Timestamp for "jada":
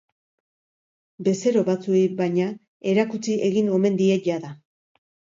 4.29-4.51